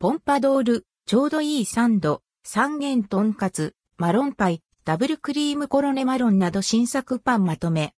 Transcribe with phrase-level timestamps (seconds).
[0.00, 7.94] ポンパドール、ちょうどいいサンド、三元トンカツ、マロンパイ、ダブルクリームコロネマロンなど新作パンまとめ。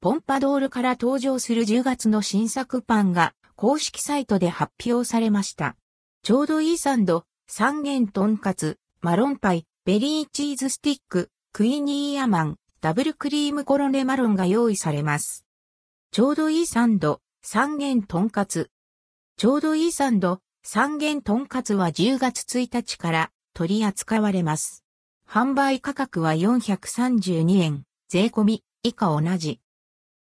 [0.00, 5.74] ポンパドールから登場する10月の新作パンが公式サイトで発表されました。
[6.22, 15.44] ちょうどいいサンド、三元トンカツ、マロンパイ、ベリーチーズスティック、クイニーアマン、ダブルクリームコロネマロンが用意されます。
[16.12, 18.70] ちょうどいいサンド、三元トンカツ。
[19.36, 24.84] ちょうどいいサンド、三元トンカツは10月1日から取り扱われます。
[25.26, 29.60] 販売価格は432円、税込み、以下同じ。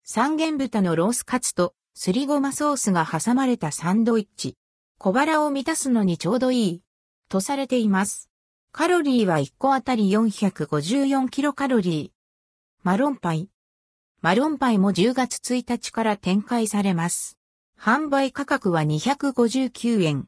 [0.04, 4.56] 三元豚のロースカツとすりごまソースが挟まれたサンドイッチ。
[4.98, 6.82] 小腹を満たすのにちょうどいい。
[7.28, 8.30] とされています。
[8.72, 12.10] カロリーは1個あたり454キロカロリー。
[12.82, 13.48] マロンパイ。
[14.24, 17.36] マロンパイも10月1日から展開されます。
[17.76, 20.26] 販売価格は259円。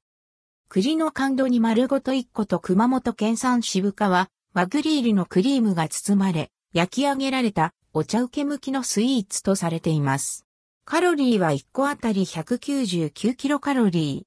[0.68, 10.44] 栗の甘露煮丸ごと1個と熊本県産渋皮は、和グリールのクリームが包まれ、焼き上げられたお茶受け向きのスイーツとされています。
[10.84, 14.24] カロリーは1個あたり199キロカロリー。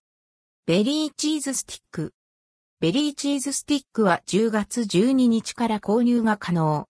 [0.65, 2.13] ベリーチーズスティック。
[2.79, 6.87] ベリーチーズスティックは10月12日から購入が可能。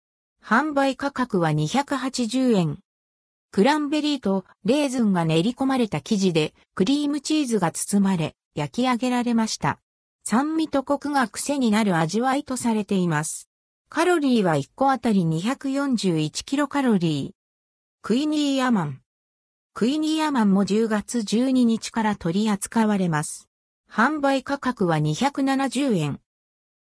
[0.50, 2.80] 販売価格は280円。
[3.52, 9.82] クランベリーとレーズンが練り込まれた生地でクリームチーズが包まれ焼き上げられました。
[10.24, 13.50] 酸味とコクが癖になる味わいとされています。
[13.90, 17.36] カロリーは1個あたり241キロカロリー。
[18.02, 19.02] クイニーアマン。
[19.74, 23.50] クイニーアマンも10月12日から取り扱われます。
[23.92, 26.22] 販売価格は270円。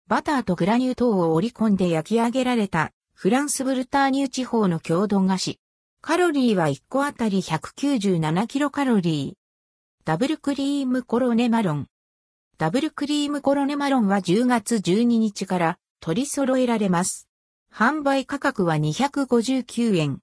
[0.09, 2.91] バターとグラニュー等を織り込んで焼き上げられた
[3.23, 5.59] フランスブルターニュ地方の郷土菓子。
[6.01, 10.03] カロリーは1個あたり197キロカロリー。
[10.03, 11.87] ダブルクリームコロネマロン。
[12.57, 17.29] ダブルクリームコロネマロンは10月12日から取り揃えられます。
[17.73, 20.19] 販売価格は259円。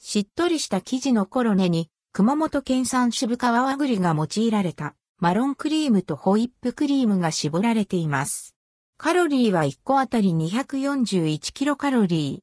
[0.00, 8.53] しっとりした生地のコロネに、熊本県産渋皮和栗が用いられた、マロンクリームとホイップクリームが絞られています。
[8.96, 12.42] カロリーは1個あたり241キロカロリー。